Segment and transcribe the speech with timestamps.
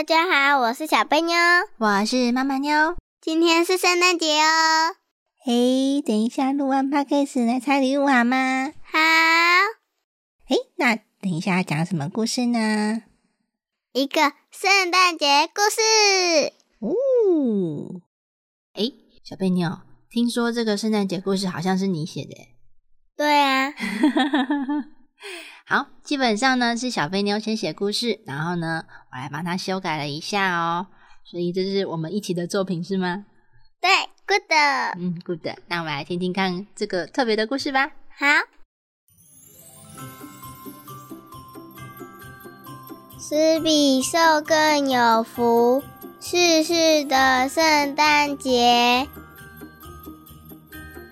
[0.00, 1.36] 大家好，我是小贝妞，
[1.76, 2.96] 我是妈妈妞。
[3.20, 4.96] 今天是圣诞节哦。
[5.44, 8.72] 嘿，等一下录完 podcast 来拆礼物好吗？
[8.82, 8.98] 好。
[10.46, 13.02] 嘿，那等一下讲什么故事呢？
[13.92, 16.54] 一个圣诞节故事。
[16.78, 18.00] 哦。
[18.72, 18.90] 哎，
[19.22, 22.48] 小贝妞，听说这个圣诞节故事好像是你写的？
[23.18, 23.74] 对啊。
[25.70, 28.82] 好，基本上呢是小飞妞先写故事，然后呢
[29.12, 30.88] 我来帮她修改了一下哦，
[31.22, 33.24] 所以这是我们一起的作品是吗？
[33.80, 33.88] 对
[34.26, 34.50] ，good。
[34.98, 35.46] 嗯，good。
[35.68, 37.92] 那我们来听听看这个特别的故事吧。
[38.18, 38.26] 好。
[43.20, 45.84] 施比受更有福，
[46.20, 49.06] 逝世的圣诞节。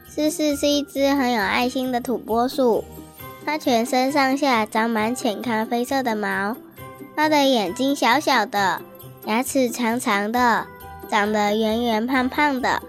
[0.08, 2.84] 思思是一只很有爱心的土拨鼠。
[3.48, 6.54] 它全身上下长满浅咖啡色的毛，
[7.16, 8.82] 它的眼睛小小的，
[9.24, 10.66] 牙齿长长的，
[11.08, 12.82] 长得圆圆胖胖的。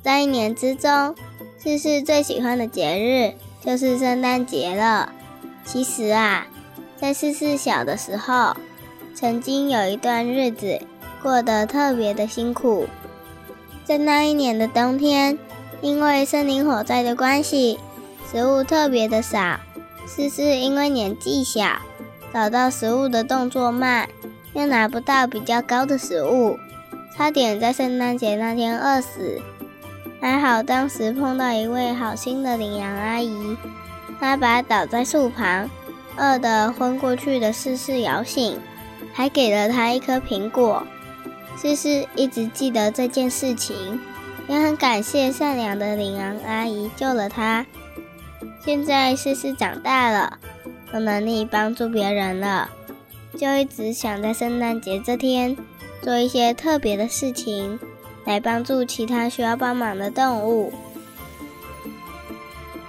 [0.00, 1.16] 在一年之中，
[1.58, 5.12] 思思最喜欢的节日就是圣诞节了。
[5.64, 6.46] 其实啊，
[6.96, 8.56] 在思思小的时候，
[9.16, 10.80] 曾经有一段日子
[11.20, 12.86] 过得特别的辛苦。
[13.82, 15.36] 在那一年的冬天，
[15.80, 17.80] 因为森林火灾的关系，
[18.30, 19.58] 食物特别的少。
[20.06, 21.80] 思思因为年纪小，
[22.32, 24.08] 找到食物的动作慢，
[24.52, 26.58] 又拿不到比较高的食物，
[27.16, 29.40] 差点在圣诞节那天饿死。
[30.20, 33.56] 还好当时碰到一位好心的领养阿姨，
[34.20, 35.68] 她把倒在树旁、
[36.16, 38.58] 饿得昏过去的思思摇醒，
[39.12, 40.86] 还给了她一颗苹果。
[41.56, 43.98] 思思一直记得这件事情，
[44.46, 47.66] 也很感谢善良的领养阿姨救了她。
[48.64, 50.38] 现在思思长大了，
[50.92, 52.68] 有能力帮助别人了，
[53.36, 55.56] 就一直想在圣诞节这天
[56.00, 57.78] 做一些特别的事情，
[58.24, 60.72] 来帮助其他需要帮忙的动物。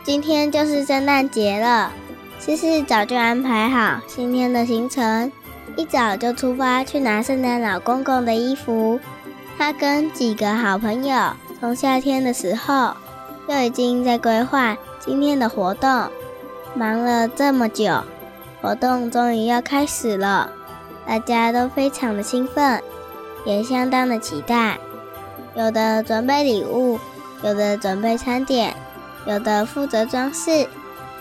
[0.03, 1.91] 今天就是圣诞节了，
[2.40, 5.31] 思思早就安排好今天的行程，
[5.78, 9.00] 一早就出发去拿圣诞老公公的衣服。
[9.58, 12.94] 他跟几个好朋友从夏天的时候
[13.47, 14.78] 就已经在规划。
[15.06, 16.09] 今天的活动
[16.74, 18.03] 忙了这么久，
[18.62, 20.50] 活动终于要开始了，
[21.06, 22.81] 大家都非常的兴奋，
[23.44, 24.78] 也相当的期待。
[25.56, 26.97] 有的准备礼物，
[27.44, 28.74] 有的准备餐点，
[29.25, 30.69] 有的负责装饰，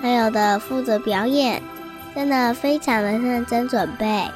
[0.01, 1.61] 还有的负责表演，
[2.15, 4.31] 真的非常的认真准备。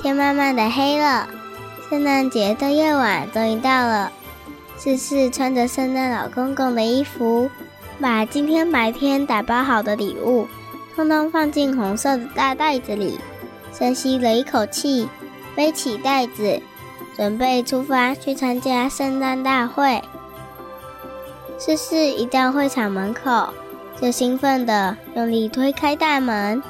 [0.00, 1.28] 天慢慢的黑了，
[1.90, 4.10] 圣诞节的夜晚终于到了。
[4.78, 7.50] 思思穿着圣诞老公公的衣服。
[8.00, 10.48] 把今天白天打包好的礼物，
[10.96, 13.18] 通通放进红色的大袋子里，
[13.72, 15.08] 深吸了一口气，
[15.54, 16.60] 背起袋子，
[17.14, 20.02] 准备出发去参加圣诞大会。
[21.58, 23.52] 思思一到会场门口，
[24.00, 26.62] 就兴奋地用力推开大门。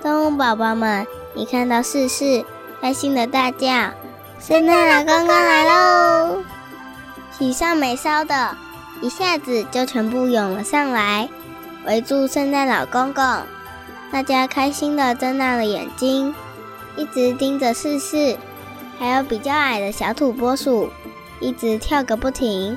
[0.00, 1.04] 动物宝宝们
[1.34, 2.44] 一看到思思，
[2.80, 3.66] 开心的大叫
[4.38, 6.42] ：“圣诞老公公来喽！”
[7.36, 8.56] 喜上眉梢的。
[9.00, 11.28] 一下子就全部涌了上来，
[11.86, 13.24] 围住圣诞老公公。
[14.12, 16.34] 大家开心的睁大了眼睛，
[16.96, 18.36] 一直盯着试试。
[18.98, 20.90] 还有比较矮的小土拨鼠，
[21.40, 22.76] 一直跳个不停，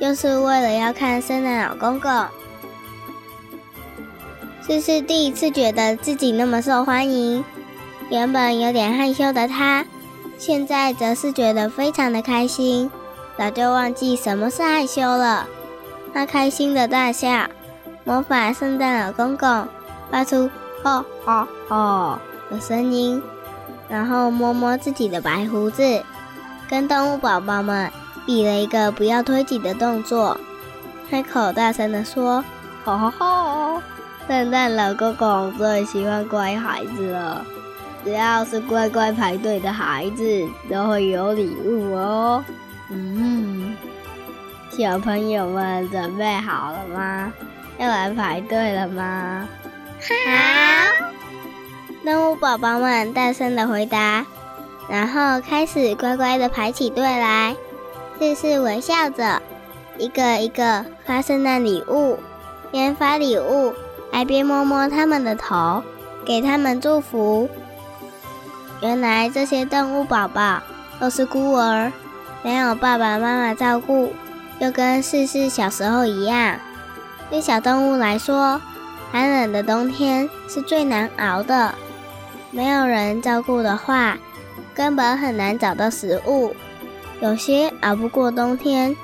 [0.00, 2.12] 就是为了要看圣诞老公公。
[4.68, 7.44] 这是第一次觉得自己那么受欢迎，
[8.08, 9.84] 原本有点害羞的他，
[10.38, 12.88] 现在则是觉得非常的开心，
[13.36, 15.48] 早就忘记什么是害羞了。
[16.16, 17.46] 他开心的大笑，
[18.04, 19.68] 魔法圣诞老公公
[20.10, 20.48] 发出
[20.82, 22.18] “哦哦哦”
[22.50, 23.22] 的声音，
[23.86, 26.02] 然后摸摸自己的白胡子，
[26.70, 27.92] 跟动物宝宝们
[28.24, 30.40] 比了一个不要推挤的动作，
[31.10, 32.42] 开口大声的说
[32.82, 33.82] ：“哈哈哈！
[34.26, 37.44] 圣诞老公公最喜欢乖孩子了，
[38.02, 40.24] 只要是乖乖排队的孩子
[40.70, 42.42] 都会有礼物哦。”
[42.88, 43.76] 嗯。
[44.76, 47.32] 小朋友们准备好了吗？
[47.78, 49.48] 要来排队了吗？
[50.00, 51.06] 好。
[52.04, 54.26] 动物宝宝们大声的回答，
[54.86, 57.56] 然后开始乖乖的排起队来。
[58.20, 59.40] 事事微笑着，
[59.96, 62.18] 一个一个发圣诞礼物，
[62.70, 63.74] 边发礼物
[64.12, 65.82] 还边摸摸他们的头，
[66.26, 67.48] 给他们祝福。
[68.82, 70.60] 原来这些动物宝宝
[71.00, 71.90] 都是孤儿，
[72.42, 74.12] 没有爸爸妈妈照顾，
[74.60, 76.58] 就跟四四小时候一样。
[77.28, 78.60] 对小动物来说，
[79.12, 81.74] 寒冷的冬天是最难熬的。
[82.50, 84.16] 没有人照顾的话，
[84.74, 86.54] 根本很难找到食物。
[87.20, 88.96] 有些熬不过冬天，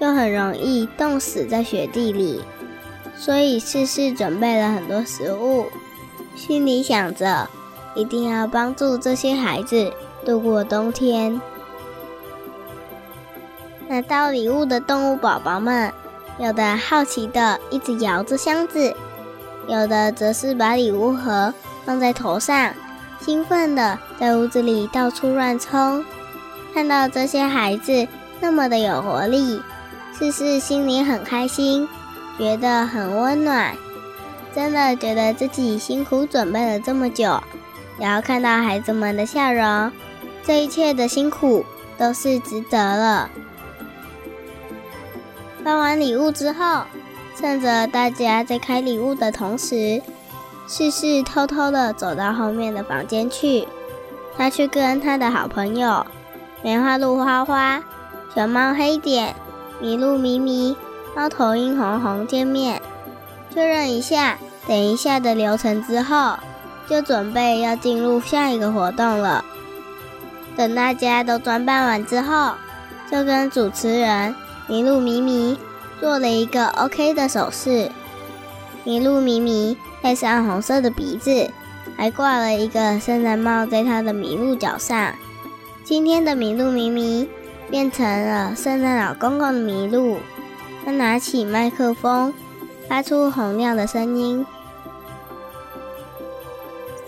[0.00, 2.42] 又很容易冻死在雪地里。
[3.16, 5.66] 所以四四准备了很多食物，
[6.36, 7.50] 心里想着
[7.94, 9.92] 一定要帮助这些孩子
[10.24, 11.40] 度过冬天。
[13.88, 15.90] 拿到礼物的动物宝宝们，
[16.38, 18.94] 有的好奇的一直摇着箱子，
[19.66, 21.54] 有的则是把礼物盒
[21.86, 22.74] 放在头上，
[23.18, 26.04] 兴奋的在屋子里到处乱冲。
[26.74, 28.06] 看到这些孩子
[28.40, 29.62] 那么的有活力，
[30.18, 31.88] 事事心里很开心，
[32.36, 33.74] 觉得很温暖。
[34.54, 37.42] 真的觉得自己辛苦准备了这么久，
[37.98, 39.90] 也要看到孩子们的笑容，
[40.44, 41.64] 这一切的辛苦
[41.96, 43.30] 都是值得了。
[45.64, 46.82] 发完礼物之后，
[47.36, 50.00] 趁着大家在开礼物的同时，
[50.66, 53.66] 试试偷偷的走到后面的房间去。
[54.36, 56.06] 他去跟他的好朋友
[56.62, 57.82] 梅花鹿花花、
[58.32, 59.34] 熊猫黑点、
[59.82, 60.76] 麋鹿咪咪、
[61.16, 62.80] 猫头鹰红红见面，
[63.52, 66.38] 确认一下等一下的流程之后，
[66.88, 69.44] 就准备要进入下一个活动了。
[70.56, 72.52] 等大家都装扮完之后，
[73.10, 74.34] 就跟主持人。
[74.68, 75.58] 麋鹿咪咪
[75.98, 77.90] 做了一个 OK 的手势，
[78.84, 81.50] 麋鹿咪咪戴上红色的鼻子，
[81.96, 85.14] 还挂了一个圣诞帽在它的麋鹿角上。
[85.84, 87.26] 今天的麋鹿咪咪
[87.70, 90.18] 变成了圣诞老公公的麋鹿，
[90.84, 92.34] 他拿起麦克风，
[92.86, 94.44] 发出洪亮的声音：“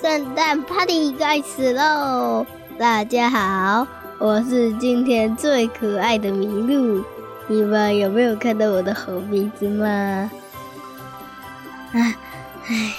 [0.00, 2.46] 圣诞 party 开始喽！
[2.78, 3.86] 大家好，
[4.18, 7.04] 我是今天最可爱的麋鹿。”
[7.50, 10.30] 你们有没有看到我的红鼻子吗？
[11.90, 12.14] 唉，
[12.68, 12.94] 唉，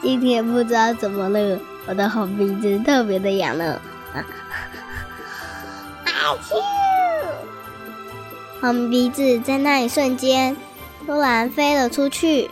[0.00, 1.58] 今天不知道怎么了，
[1.88, 3.82] 我的红鼻子特别的痒了。
[4.14, 4.22] 啊，
[6.04, 6.54] 阿秋，
[8.60, 10.56] 红鼻子在那一瞬间
[11.04, 12.48] 突然飞了出去，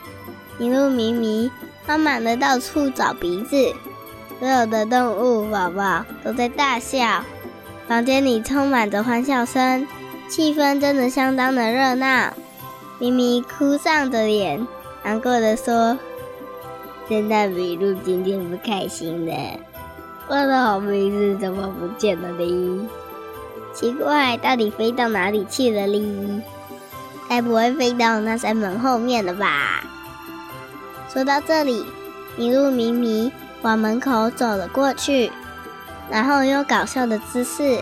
[0.59, 1.49] 一路迷迷
[1.87, 3.73] 慢慢的到处找鼻子，
[4.41, 7.25] 所有的动物宝宝都在大笑，
[7.87, 9.87] 房间里充满着欢笑声。
[10.31, 12.33] 气氛真的相当的热闹，
[13.01, 14.65] 咪咪哭丧着脸，
[15.03, 15.99] 难过的说
[17.11, 19.35] ：“圣诞麋鹿今天不开心了，
[20.29, 22.89] 我的好鼻子怎么不见了哩？
[23.75, 26.41] 奇怪，到底飞到哪里去了哩？
[27.29, 29.83] 该不会飞到那扇门后面了吧？”
[31.13, 31.85] 说到这里，
[32.39, 33.33] 麋鹿咪咪
[33.63, 35.33] 往门口走了过去，
[36.09, 37.81] 然后用搞笑的姿势，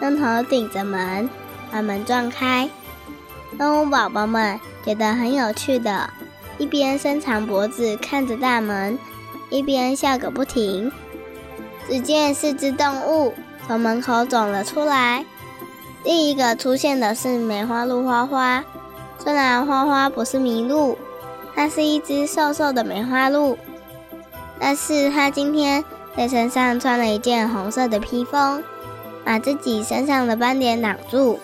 [0.00, 1.28] 用头顶着门。
[1.70, 2.68] 把门撞开，
[3.58, 6.10] 动物宝宝们觉得很有趣的，
[6.58, 8.98] 一边伸长脖子看着大门，
[9.48, 10.90] 一边笑个不停。
[11.88, 13.34] 只见四只动物
[13.66, 15.24] 从门口走了出来，
[16.04, 18.64] 第一个出现的是梅花鹿花花。
[19.18, 20.96] 虽然花花不是麋鹿，
[21.54, 23.58] 它是一只瘦瘦的梅花鹿，
[24.58, 25.84] 但是它今天
[26.16, 28.62] 在身上穿了一件红色的披风，
[29.24, 31.38] 把自己身上的斑点挡住。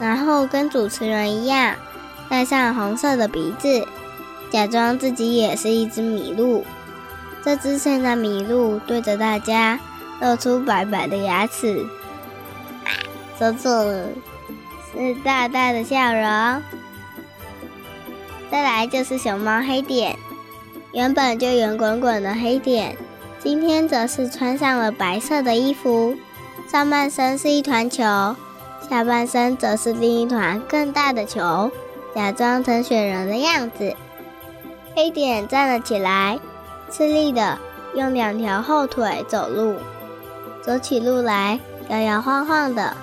[0.00, 1.74] 然后跟主持人一样，
[2.28, 3.86] 戴上红色的鼻子，
[4.50, 6.64] 假装自己也是一只麋鹿。
[7.44, 9.78] 这只圣诞麋鹿对着大家
[10.20, 11.84] 露出白白的牙齿，
[13.38, 14.08] 说错了，
[14.92, 16.62] 是大大的笑容。
[18.50, 20.16] 再来就是熊猫黑点，
[20.92, 22.96] 原本就圆滚滚的黑点，
[23.38, 26.16] 今天则是穿上了白色的衣服，
[26.70, 28.04] 上半身是一团球。
[28.88, 31.70] 下半身则是另一团更大的球，
[32.14, 33.94] 假装成雪人的样子。
[34.96, 36.38] 黑点站了起来，
[36.90, 37.58] 吃力的
[37.94, 39.76] 用两条后腿走路，
[40.62, 42.96] 走起路来摇摇晃晃的，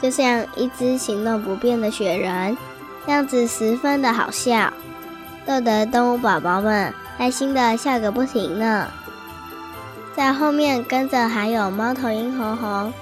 [0.00, 2.56] 就像一只行动不便的雪人，
[3.06, 4.72] 样子十分的好笑，
[5.46, 8.88] 逗得动物宝宝们开心的笑个不停呢。
[10.14, 12.92] 在后面跟着还有猫头鹰红红，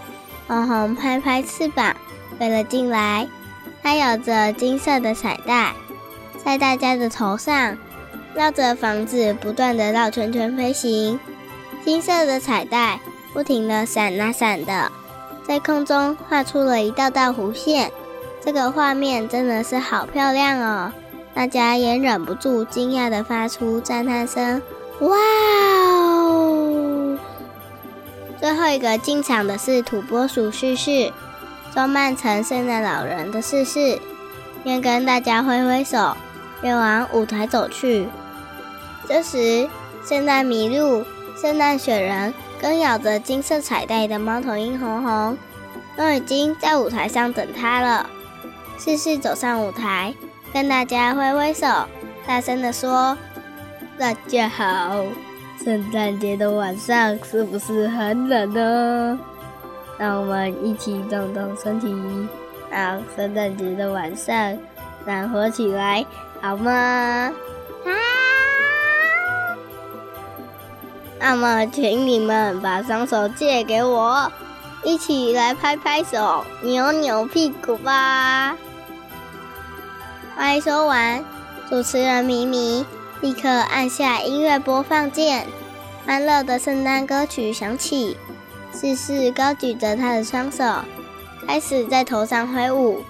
[0.46, 1.96] 红红拍拍翅膀。
[2.38, 3.28] 飞了进来，
[3.82, 5.72] 它有着金色的彩带，
[6.44, 7.78] 在大家的头上
[8.34, 11.18] 绕着房子不断的绕圈圈飞行，
[11.84, 13.00] 金色的彩带
[13.32, 14.90] 不停的闪啊闪的，
[15.46, 17.90] 在空中画出了一道道弧线。
[18.40, 20.92] 这个画面真的是好漂亮哦！
[21.34, 24.62] 大家也忍不住惊讶的发出赞叹声
[25.00, 25.16] ：“哇
[25.88, 27.18] 哦！”
[28.40, 31.12] 最后一个进场的是土拨鼠旭旭，
[31.74, 33.98] 装扮成圣诞老人的逝世，
[34.62, 36.16] 边跟大家挥挥手，
[36.60, 38.08] 边往舞台走去。
[39.06, 39.68] 这时，
[40.04, 41.04] 圣诞麋鹿、
[41.40, 45.38] 圣诞雪人跟咬着金色彩带的猫头鹰红红，
[45.96, 48.08] 都已经在舞台上等他了。
[48.78, 50.14] 试试走上舞台，
[50.52, 51.66] 跟大家挥挥手，
[52.26, 53.16] 大声地说
[53.98, 55.04] ：“大家好，
[55.64, 59.18] 圣诞节的晚上是不是很冷呢？
[59.98, 61.92] 让我们一起动动身体，
[62.70, 64.56] 让圣诞节的晚上
[65.04, 66.06] 暖和起来，
[66.40, 66.70] 好吗？”
[67.84, 67.90] 啊！
[71.18, 74.30] 那么，请你们把双手借给我，
[74.84, 78.56] 一起来拍拍手，扭扭屁股吧。
[80.36, 81.24] 话一说完，
[81.68, 82.86] 主持人咪咪
[83.20, 85.48] 立刻按下音乐播放键，
[86.06, 88.16] 欢乐的圣诞歌曲响起。
[88.72, 90.64] 四四高举着他的双手，
[91.46, 93.02] 开始在头上挥舞。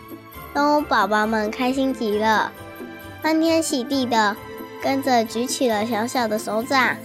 [0.55, 2.51] 动物宝宝们开心极了，
[3.23, 4.35] 欢天喜地的
[4.83, 6.97] 跟着举起了小小的手掌，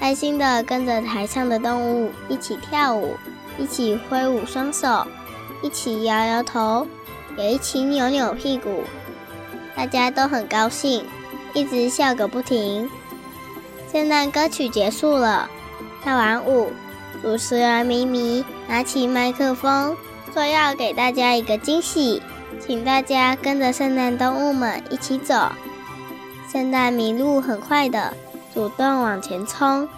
[0.00, 3.16] 开心的跟着台上的动物一起跳舞，
[3.58, 5.06] 一起挥舞双手，
[5.62, 6.86] 一起摇摇头，
[7.36, 8.84] 也一起扭扭屁股。
[9.76, 11.04] 大家都很高兴，
[11.52, 12.90] 一直笑个不停。
[13.92, 15.48] 圣诞歌曲结束了，
[16.02, 16.72] 跳完舞，
[17.22, 19.96] 主持人咪咪拿起麦克风，
[20.32, 22.22] 说要给大家一个惊喜，
[22.60, 25.52] 请大家跟着圣诞动物们一起走。
[26.50, 28.14] 圣诞麋鹿很快的
[28.54, 29.88] 主动往前冲，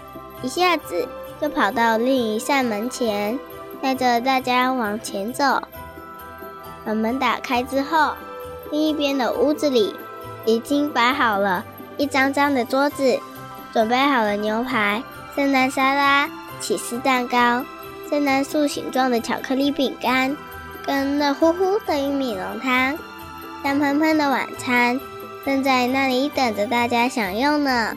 [0.43, 1.09] 一下子
[1.41, 3.39] 就跑到另一扇门前，
[3.81, 5.63] 带着大家往前走。
[6.85, 8.15] 把门打开之后。
[8.73, 9.97] 另一边的屋子里，
[10.45, 11.65] 已经摆好了
[11.97, 13.19] 一张张的桌子，
[13.73, 15.03] 准备好了牛排、
[15.35, 17.65] 圣诞沙拉、起司蛋糕、
[18.09, 20.37] 圣诞树形状的巧克力饼干，
[20.87, 22.99] 跟热乎乎的玉米浓汤，
[23.63, 25.01] 香喷喷的晚餐
[25.45, 27.97] 正在那里等着大家享用呢。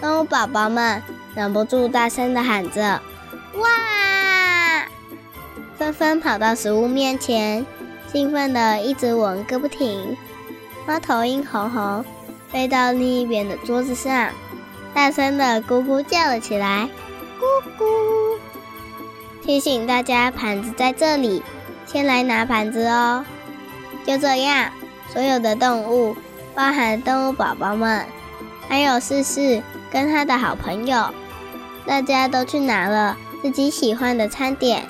[0.00, 1.02] 动物宝宝们
[1.34, 3.00] 忍不住大声地喊着
[3.56, 4.86] ：“哇！”
[5.78, 7.64] 纷纷跑到食物面前。
[8.12, 10.16] 兴奋的一直闻个不停，
[10.86, 12.04] 猫头鹰红红
[12.48, 14.30] 飞到另一边的桌子上，
[14.94, 16.88] 大声的咕咕叫了起来，
[17.44, 18.38] 咕咕，
[19.42, 21.42] 提醒大家盘子在这里，
[21.84, 23.24] 先来拿盘子哦。
[24.06, 24.70] 就这样，
[25.12, 26.16] 所有的动物，
[26.54, 28.06] 包含动物宝宝们，
[28.66, 31.10] 还有四四跟他的好朋友，
[31.86, 34.86] 大家都去拿了自己喜欢的餐点，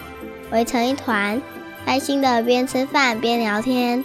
[0.52, 1.42] 围成一团。
[1.84, 4.02] 开心的边吃饭边聊天。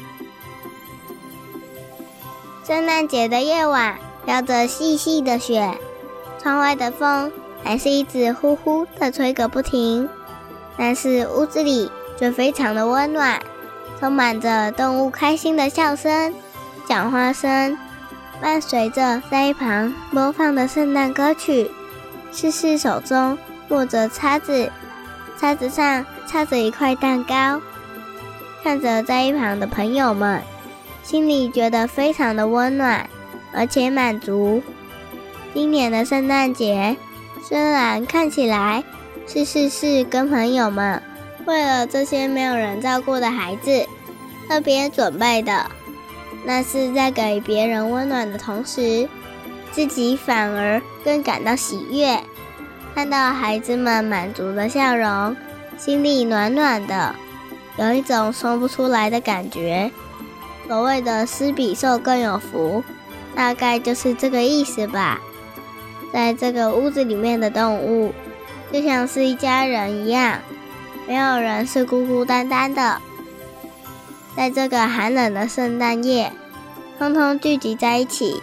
[2.68, 5.78] 圣诞节的夜晚，飘着细细的雪，
[6.42, 7.32] 窗外的风
[7.64, 10.08] 还是一直呼呼的吹个不停。
[10.78, 13.42] 但是屋子里却非常的温暖，
[14.00, 16.34] 充满着动物开心的笑声、
[16.88, 17.78] 讲话声，
[18.42, 21.70] 伴随着在一旁播放的圣诞歌曲。
[22.32, 23.38] 诗诗手中
[23.70, 24.72] 握着叉子，
[25.38, 27.60] 叉子上插着一块蛋糕。
[28.64, 30.42] 看着在一旁的朋友们，
[31.02, 33.10] 心里觉得非常的温暖，
[33.54, 34.62] 而且满足。
[35.54, 36.96] 今年的圣诞节
[37.42, 38.84] 虽然看起来
[39.28, 41.02] 是是是跟朋友们
[41.46, 43.88] 为了这些没有人照顾的孩子
[44.48, 45.70] 特别准备的，
[46.46, 49.08] 那是在给别人温暖的同时，
[49.72, 52.20] 自己反而更感到喜悦。
[52.96, 55.36] 看到孩子们满足的笑容，
[55.78, 57.16] 心里暖暖的。
[57.78, 59.90] 有一种说不出来的感觉。
[60.68, 62.84] 所谓的“施比受更有福”，
[63.34, 65.22] 大概就是这个意思吧。
[66.12, 68.14] 在这个屋子里面的动物，
[68.72, 70.40] 就像是一家人一样，
[71.08, 73.02] 没有人是孤孤单单的。
[74.36, 76.32] 在这个寒冷的圣诞夜，
[76.98, 78.42] 通通聚集在一起，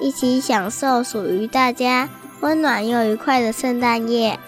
[0.00, 2.08] 一起享受属于大家
[2.40, 4.38] 温暖又愉快的圣诞夜。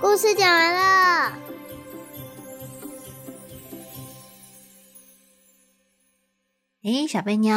[0.00, 1.32] 故事讲完了。
[6.82, 7.56] 哎，小贝妞，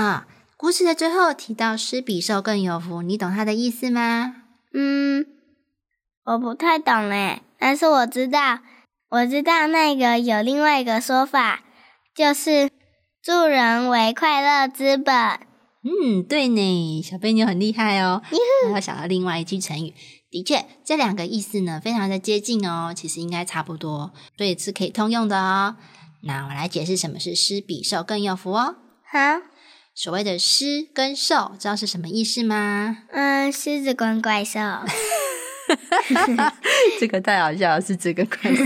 [0.61, 4.35] 故事的最后提到“施比受更有福”，你懂它的意思吗？
[4.73, 5.25] 嗯，
[6.25, 8.59] 我不太懂哎，但是我知道，
[9.07, 11.63] 我知道那个有另外一个说法，
[12.13, 12.69] 就是
[13.23, 15.15] 助人为快乐之本，
[15.83, 18.21] 嗯，对呢，小贝妞很厉害哦。
[18.67, 19.93] 还要想到另外一句成语，
[20.29, 25.77] 的确，这两个意思呢非常的接近哦，其实应该差不多，所以是可以通用的哦。
[26.23, 28.75] 那我来解释什么是“施比受更有福”哦。
[29.09, 29.41] 好，
[30.01, 32.99] 所谓的“施”跟“受”，知道是什么意思吗？
[33.11, 34.57] 嗯，狮子跟怪兽。
[36.97, 38.63] 这个太好笑了，狮子跟怪兽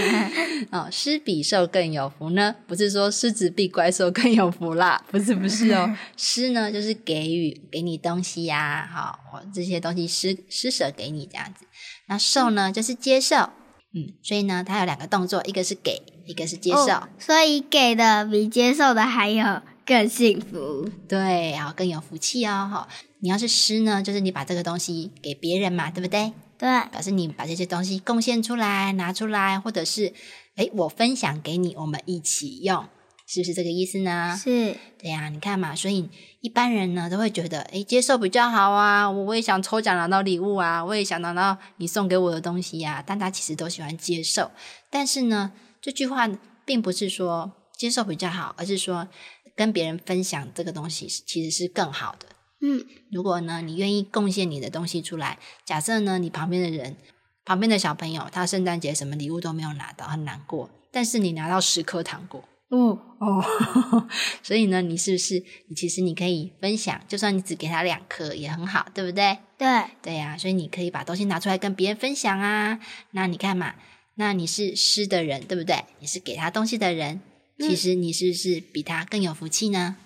[0.72, 0.88] 哦。
[0.90, 5.94] 施比受更有福呢，不是说狮子比怪兽更有福啦，不是不是哦。
[6.16, 11.66] 施呢就是给予，给你东西呀，好，我这些东西施施舍给你这样子。
[12.08, 13.50] 那受呢就是接受，
[13.92, 17.02] 嗯，所以呢它有两个动作，一个是给，一个是接受。
[17.18, 22.68] 所以给的比接受的还有更幸福，对，然后更有福气哦。
[22.72, 22.88] 哈，
[23.20, 26.32] 你要是施呢，就是你把这个东西给别人嘛，对不对？
[26.56, 30.14] 对，表示你把这些东西贡献出来、拿出来，或者是
[30.56, 32.86] 哎，我分享给你，我们一起用，
[33.26, 34.38] 是不是这个意思呢？
[34.40, 36.08] 是，对呀，你看嘛，所以
[36.40, 44.50] 一般人呢都会觉得，哎，接受比较好啊，我我也想抽奖拿到礼物啊，我也想拿到你送给我的东西呀，但他其实都喜欢接受。
[44.88, 46.26] 但是呢，这句话
[46.64, 49.08] 并不是说接受比较好，而是说
[49.56, 52.26] 跟别人分享这个东西其实是更好的。
[52.60, 56.96] 嗯，如果呢，你愿意贡献你的东西出来，假设呢，你旁边的人，
[57.44, 60.70] 旁边的小朋友，他圣诞节什么礼物都没有拿到，很难过。
[60.90, 63.44] 但是你拿到十颗糖果，哦哦，
[64.42, 69.38] 所以呢，你是不是你其实你可以分享，就算你只给他两颗也很好，对不对？
[69.58, 69.66] 对
[70.00, 72.80] 对呀，所以你可以把东西拿出来跟别人分享啊。
[73.10, 73.74] 那你看嘛，
[74.14, 75.84] 那你是施的人，对不对？
[75.98, 77.20] 你是给他东西的人，
[77.58, 79.96] 其实你是不是比他更有福气呢？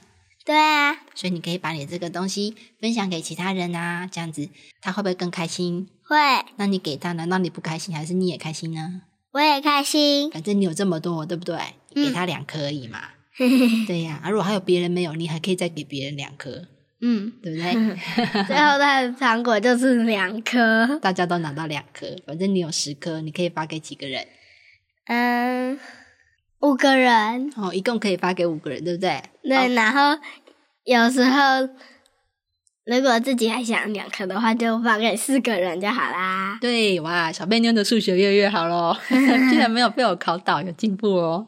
[0.44, 4.48] 对啊，所以你可以把你这个东西分享给其他人啊，这样子
[4.80, 5.88] 他会不会更开心？
[6.04, 6.16] 会。
[6.56, 9.02] 那你给他，难道你不开心，还是你也开心呢？
[9.32, 10.30] 我也开心。
[10.30, 11.58] 反正你有这么多，对不对？
[11.94, 13.10] 给他两颗而已嘛。
[13.86, 16.66] 对呀，如果还有别人没有，你还可以再给别人两颗。
[17.00, 17.72] 嗯，对不对？
[18.46, 22.06] 最后的糖果就是两颗，大家都拿到两颗。
[22.26, 24.26] 反正你有十颗，你可以发给几个人？
[25.06, 25.78] 嗯。
[26.60, 29.22] 五个人哦，一共可以发给五个人，对不对？
[29.42, 30.20] 对，然后
[30.84, 31.68] 有时候
[32.84, 36.58] 如果自己还想两颗的话，就发给四个人就好啦。
[36.60, 38.96] 对，哇，小贝妞的数学越来越好喽，
[39.50, 41.46] 居然没有被我考倒，有进步哦。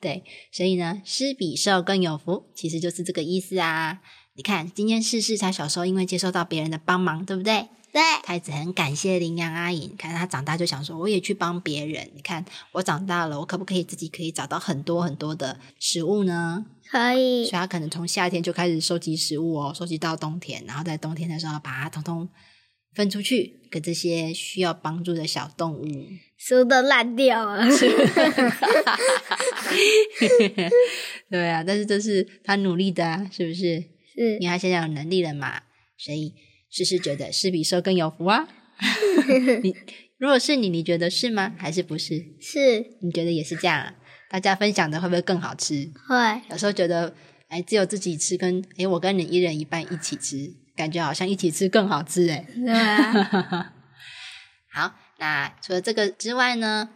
[0.00, 4.00] 对，所以呢，施比受更有福，其实就是这个意思啊。
[4.34, 7.68] 你看，今天试试他小时候因为接受到别人的帮忙，对不对？
[7.92, 9.80] 对，太子很感谢羚羊阿姨。
[9.80, 12.10] 你看他长大就想说，我也去帮别人。
[12.14, 16.64] 你看我长大了，我可不可以自己可以找到很多很多的食物呢？
[16.90, 17.44] 可以。
[17.44, 22.26] 所以他可能从夏天就开始收集食物哦，收集到冬天，然后在冬天的时候把它通通
[22.94, 25.84] 分出去给这些需要帮助的小动物。
[26.38, 27.62] 食都烂掉了。
[31.28, 33.84] 对啊，但是这是他努力的啊，是不是？
[34.14, 34.38] 是。
[34.38, 35.60] 因为他现在有能力了嘛，
[35.98, 36.32] 所以。
[36.72, 38.48] 是是觉得是比受更有福啊？
[39.62, 39.76] 你
[40.18, 41.54] 如果是你，你觉得是吗？
[41.58, 42.24] 还是不是？
[42.40, 43.78] 是，你觉得也是这样？
[43.78, 43.94] 啊
[44.30, 45.92] 大家分享的会不会更好吃？
[46.08, 46.40] 会。
[46.50, 47.14] 有时候觉得，
[47.48, 52.46] 哎，只有自己吃，跟哎，我跟你一人一半一起吃，感觉好像一起吃更好吃哎。
[52.56, 53.74] 对啊。
[54.72, 56.88] 好，那除了这个之外呢？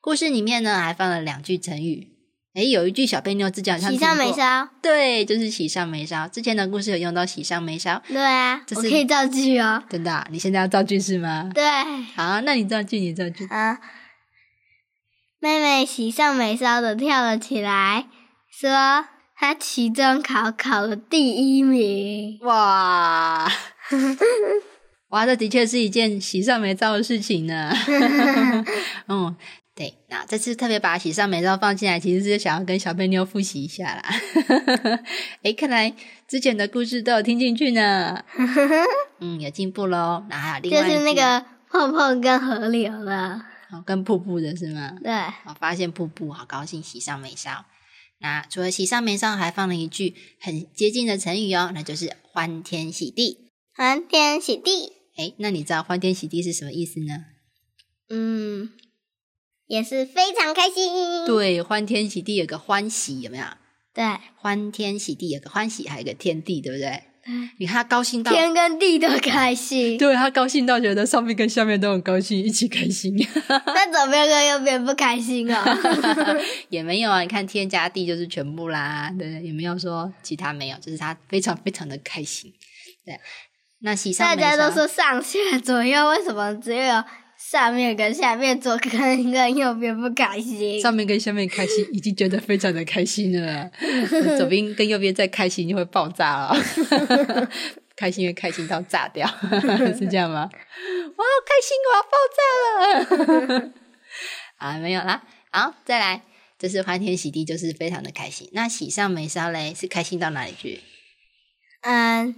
[0.00, 2.12] 故事里面呢还放了两句成语。
[2.58, 6.26] 哎，有一句小贝妞自讲，喜上眉梢，对，就是喜上眉梢。
[6.26, 9.80] 之前的故事有用到喜上眉梢，对啊，我可以造句哦。
[9.88, 11.48] 真的，你现在要造句是吗？
[11.54, 11.62] 对。
[12.16, 13.78] 好，那你造句，你造句啊。
[15.38, 18.06] 妹妹喜上眉梢的跳了起来，
[18.50, 22.40] 说她期中考考了第一名。
[22.42, 23.48] 哇，
[25.10, 27.72] 哇，这的确是一件喜上眉梢的事情呢。
[29.06, 29.36] 嗯。
[29.78, 34.02] 对，那这次特别把喜上眉梢放进来，其实是想要跟小贝妞复习一下啦。
[35.44, 35.94] 哎，看来
[36.26, 38.24] 之前的故事都有听进去呢。
[39.22, 40.24] 嗯，有进步喽。
[40.28, 44.96] 那还有另外就是那个泡泡跟河流了，哦，跟瀑布的是吗？
[45.00, 45.12] 对，
[45.46, 47.64] 我发现瀑布，好高兴，喜上眉梢。
[48.18, 53.52] 那除了喜上眉梢，还放了一句很接近的成语哦，那就是欢天喜地。
[53.76, 54.94] 欢天喜地。
[55.16, 57.26] 哎，那你知道欢天喜地是什么意思呢？
[58.10, 58.70] 嗯。
[59.68, 63.44] 也是非常开心，对，欢天喜地有个欢喜，有没有？
[63.94, 64.04] 对，
[64.36, 67.02] 欢天喜地有个欢喜，还有个天地，对不对？
[67.58, 73.14] 你看他高兴到天跟地都开心， 对他高兴到觉得上面跟下面都很高兴，一起开心。
[73.66, 75.62] 那左边跟右边不开心啊？
[76.70, 82.50] 也没有啊，你看天加地就是全部啦，对，也没有说其他没有，就是他非常非常的开心。
[83.04, 83.20] 对，
[83.82, 87.04] 那喜上大家都说上下左右，为什么只有？
[87.38, 90.80] 上面跟下面，左边跟右边不开心。
[90.80, 93.70] 上面跟下面开心，已经觉得非常的开心了。
[94.36, 96.56] 左边跟右边再开心就会爆炸了，
[97.94, 99.26] 开心会开心到炸掉，
[99.96, 100.50] 是这样吗？
[101.16, 103.72] 哇，开心，我要爆炸了！
[104.56, 105.22] 啊，没有啦，
[105.52, 106.22] 好，再来，
[106.58, 108.50] 这是欢天喜地，就是非常的开心。
[108.52, 110.80] 那喜上眉梢嘞，是开心到哪里去？
[111.82, 112.34] 嗯，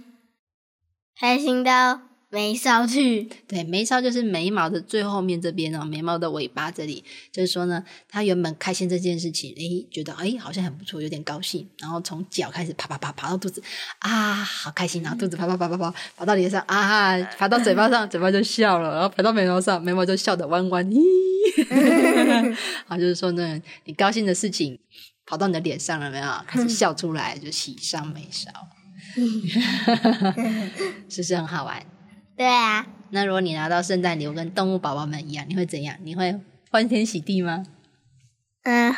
[1.19, 2.10] 开心到。
[2.33, 13.61] 眉梢去，对，眉梢就是眉毛的最后面这边哦，眉毛的尾巴这里，就是说呢，他原本开心这件事情，诶，觉得诶好像很不错，有点高兴，然后从脚开始爬爬爬爬到肚子，
[13.99, 22.55] 啊，好开心，然后肚子爬爬爬爬爬爬到脸上，啊，爬到嘴巴上，嘴巴就笑了，然后爬到眉毛上，眉毛就笑得弯弯，咦，
[22.87, 24.79] 啊，就是说呢，你高兴的事情
[25.25, 26.25] 跑到你的脸上了没有？
[26.47, 28.49] 开始笑出来，就喜上眉梢，
[31.09, 31.85] 是不是很好玩？
[32.41, 35.95] 对啊，那如果你拿到圣诞礼物跟动物宝宝们一样，你会怎样？
[36.01, 37.67] 你会欢天喜地吗？
[38.63, 38.95] 嗯，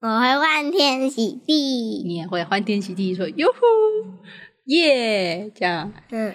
[0.00, 2.02] 我会欢天喜地。
[2.02, 4.24] 你也会欢天喜地说哟呼
[4.64, 5.92] 耶这样。
[6.12, 6.34] 嗯，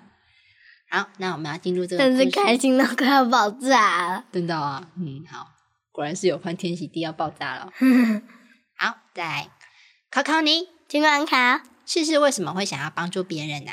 [0.88, 4.24] 好，那我们要进入这个，真是开心到快要爆炸了。
[4.32, 5.48] 真的啊，嗯，好，
[5.92, 7.70] 果然是有欢天喜地要爆炸了。
[8.78, 9.50] 好，再来
[10.10, 13.72] 考考你，尽管考，试试为什么会想要帮助别人呢？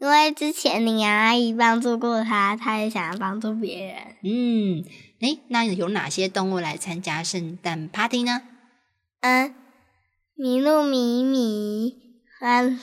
[0.00, 3.96] 因为之前你阿姨帮助过他，他也想要帮助别人。
[4.22, 4.82] 嗯，
[5.20, 8.40] 哎，那有哪些动物来参加圣诞 party 呢？
[9.20, 9.54] 嗯，
[10.38, 11.98] 麋鹿米米，
[12.40, 12.80] 嗯，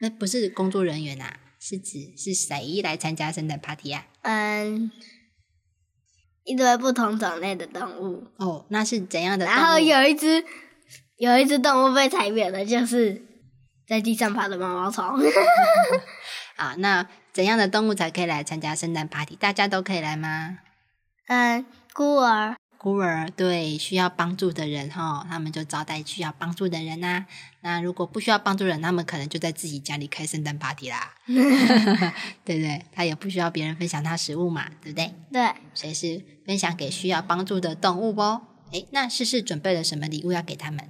[0.00, 4.06] 那不是工作人员呐，是指是谁来参加圣诞 party 啊？
[4.22, 4.92] 嗯，
[6.44, 8.28] 一堆不同种类的动物。
[8.36, 9.44] 哦，那是怎样的？
[9.44, 10.44] 然后有一只，
[11.16, 13.24] 有一只动物被踩扁了，就是。
[13.88, 15.04] 在地上爬的毛毛虫。
[16.56, 19.34] 啊，那怎样的动物才可以来参加圣诞 party？
[19.36, 20.58] 大家都可以来吗？
[21.28, 22.56] 嗯，孤儿。
[22.76, 27.26] 孤儿，对，需要帮助的人哈，他们就招待需要帮助的人呐。
[27.62, 31.14] 那如果不需要帮助人，他们可能就在自己家里开圣诞 party 啦。
[31.26, 32.84] 对不对？
[32.92, 35.12] 他也不需要别人分享他食物嘛，对不对？
[35.32, 35.52] 对。
[35.74, 38.42] 所以是分享给需要帮助的动物哦。
[38.70, 40.88] 诶那试试准备了什么礼物要给他们？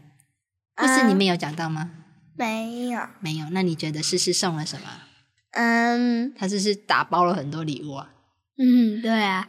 [0.76, 1.97] 故事里面有讲到吗？
[2.38, 3.46] 没有，没有。
[3.50, 4.86] 那你觉得诗诗送了什么？
[5.52, 8.10] 嗯，他是是打包了很多礼物啊。
[8.58, 9.48] 嗯，对啊。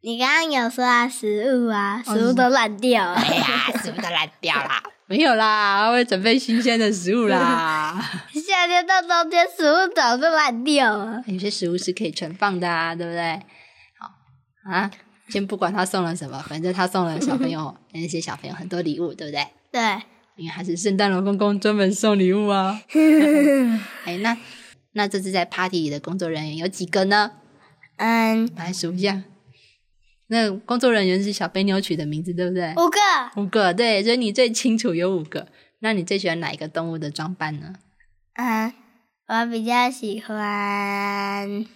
[0.00, 3.14] 你刚刚有说啊，食物啊，食物都烂掉了。
[3.20, 4.82] 哎呀，食物都烂掉啦。
[5.06, 8.00] 没有啦，会准备新鲜的食物啦。
[8.32, 11.22] 夏天到冬天，食物早就烂掉了。
[11.26, 13.42] 有些食物是可以存放的啊，对不对？
[13.98, 14.90] 好啊，
[15.28, 19.46] 先不管他送了什么，反正他送了小朋友 那些小朋友很多礼物，对不对？
[19.72, 20.02] 对。
[20.38, 22.80] 因为他是圣诞老公公专门送礼物啊！
[24.06, 24.36] 哎，那
[24.92, 27.32] 那这次在 party 里的工作人员有几个呢？
[27.96, 29.24] 嗯，来数一下。
[30.28, 32.72] 那工作人员是小飞妞取的名字，对不对？
[32.76, 32.98] 五个，
[33.42, 35.48] 五个，对，所以你最清楚有五个。
[35.80, 37.74] 那你最喜欢哪一个动物的装扮呢？
[38.34, 38.72] 嗯，
[39.26, 41.66] 我比较喜欢，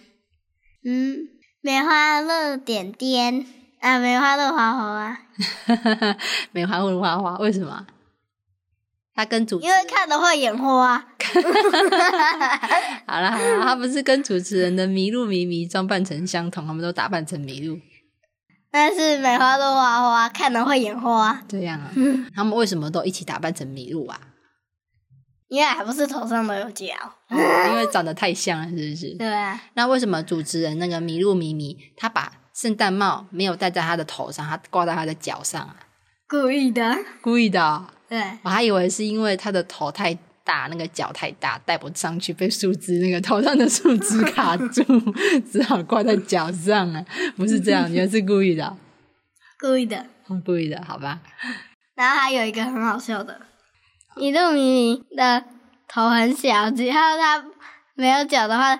[0.85, 1.27] 嗯，
[1.61, 3.45] 梅花鹿点点
[3.81, 5.19] 啊，梅花鹿花花啊，
[6.53, 7.85] 梅花鹿花花，为什么？
[9.15, 10.97] 他跟主因为看的会眼花。
[13.07, 17.79] 好啦好啦，他不是跟主持人的麋鹿咪咪装扮成相同，他们都打扮成麋鹿。
[18.71, 21.43] 但是梅花鹿花花看的会眼花。
[21.47, 21.91] 这样啊？
[22.35, 24.19] 他们为什么都一起打扮成麋鹿啊？
[25.47, 26.85] 因为还不是头上都有角。
[27.29, 29.15] 因为长得太像了，是不是？
[29.17, 29.61] 对啊。
[29.75, 35.75] 那为什么主持人那个麋鹿咪咪，他把圣诞帽没有戴在他的头上，他挂在他的脚上啊？
[36.27, 36.97] 故意的。
[37.21, 37.85] 故意的。
[38.13, 44.83] 对，我还以为是因为他的头太大，那个脚太大，戴不上去，被树枝那个头上的树枝卡住，
[45.51, 47.03] 只好挂在脚上啊。
[47.35, 48.77] 不是这样，原来是故意的，
[49.59, 50.05] 故意的，
[50.45, 51.21] 故意的，好吧。
[51.95, 53.41] 然后还有一个很好笑的，
[54.17, 55.43] 一路明明的
[55.87, 57.43] 头很小，只要他
[57.95, 58.79] 没有脚的话。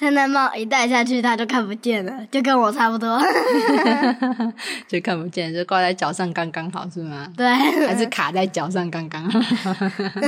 [0.00, 3.20] 圣诞帽一戴下去，它就看不见了，就跟我差不多，
[4.88, 7.30] 就看不见，就挂在脚上刚刚好，是吗？
[7.36, 7.46] 对，
[7.86, 9.38] 还是卡在脚上刚刚好，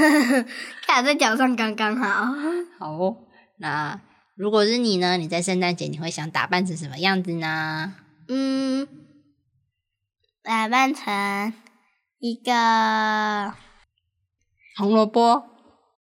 [0.86, 2.26] 卡在脚上刚刚好。
[2.78, 3.16] 好哦，
[3.56, 3.98] 那
[4.34, 5.16] 如果是你呢？
[5.16, 7.94] 你在圣诞节你会想打扮成什么样子呢？
[8.28, 8.86] 嗯，
[10.42, 11.50] 打扮成
[12.18, 13.54] 一个
[14.76, 15.51] 红萝卜。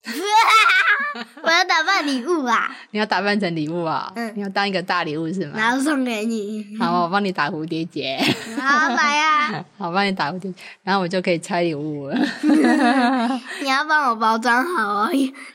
[1.41, 4.12] 我要打扮礼物啊，你要打扮成礼物啊？
[4.15, 5.54] 嗯你要当一个大礼物是吗？
[5.58, 6.65] 然后送给你。
[6.80, 8.17] 好，我帮你打蝴蝶结。
[8.60, 9.65] 好，来啊！
[9.78, 12.17] 好，帮你打蝴蝶结，然后我就可以拆礼物了。
[13.62, 15.10] 你要帮我包装好哦。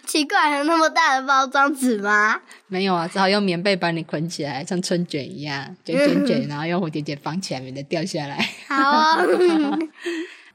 [0.06, 2.40] 奇怪，有那么大的包装纸吗？
[2.66, 8.36] 没有啊，只好用棉被把你捆起来，像春卷一样卷卷卷，然后用蝴蝶结绑起来，免得掉下来。
[8.68, 8.76] 好
[9.22, 9.78] 哦，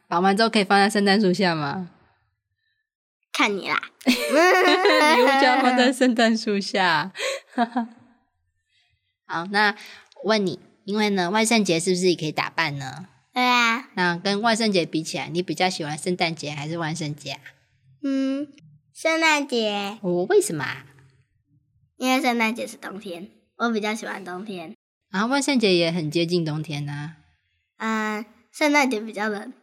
[0.07, 1.87] 绑完之后可以放在圣诞树下吗？
[3.37, 3.79] 看你啦。
[4.03, 7.11] 礼物就要放在圣诞树下。
[9.27, 9.75] 好，那
[10.23, 13.07] 我问你，因为呢，万圣节是不是也可以打扮呢？
[13.31, 17.41] 对啊，那跟万圣节比起来，你比较喜欢圣诞节还是万圣节啊？
[18.03, 18.47] 嗯，
[18.91, 20.87] 圣诞节，我为什么啊？
[21.97, 24.75] 因为圣诞节是冬天，我比较喜欢冬天。
[25.11, 27.17] 然后万圣节也很接近冬天呐、
[27.77, 28.25] 嗯，
[28.57, 29.53] 圣诞节比较冷。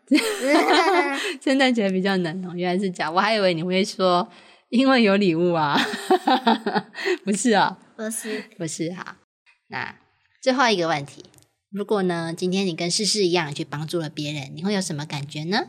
[1.42, 4.28] 圣诞节比较冷哦，原来是这样，我还以为你会说
[4.68, 5.76] 因为有礼物啊，
[7.24, 9.16] 不是啊、不是，不是哈。
[9.66, 9.96] 那
[10.40, 11.24] 最后一个问题，
[11.72, 15.66] 如果呢，今天你跟诗诗一样去帮助了别人，你会有什么感觉呢？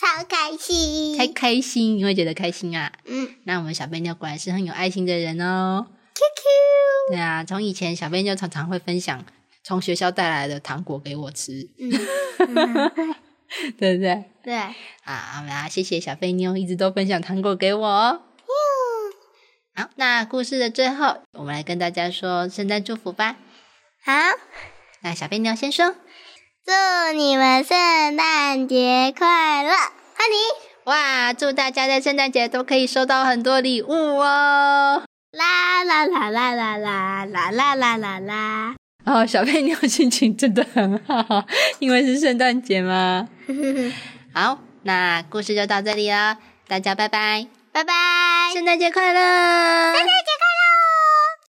[0.00, 1.18] 超开心。
[1.18, 2.92] 开开心，你会觉得开心啊？
[3.06, 5.86] 嗯那我们小贝妞果然是很有爱心的人哦。
[6.14, 7.16] ，QQ。
[7.16, 9.24] 对啊，从以前小贝妞常常会分享
[9.68, 11.92] 从学校带来的糖果给我吃，嗯，
[12.38, 12.90] 嗯
[13.76, 14.24] 对不对？
[14.42, 18.22] 对，啊，好啦，谢谢小飞妞一直都分享糖果给我哦。
[19.74, 23.36] 好，那故事的最后，我们来跟大家说圣诞祝福吧。
[24.02, 24.14] 好，
[25.02, 25.94] 那小飞妞先说，
[26.64, 30.68] 祝你们圣诞节快乐，欢迎。
[30.84, 35.04] 哇，祝大家在圣诞节都可以收到很多礼物哦。
[35.32, 38.74] 啦啦啦啦啦啦啦啦啦啦啦！
[39.08, 41.46] 哦，小佩妞心情真的很好，
[41.80, 43.26] 因为是圣诞节嘛。
[44.34, 47.94] 好，那故事就到这里了，大家拜拜，拜拜，
[48.52, 49.20] 圣诞节快乐！
[49.20, 50.30] 圣诞节